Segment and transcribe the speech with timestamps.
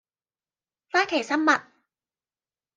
[0.89, 1.63] 花旗參蜜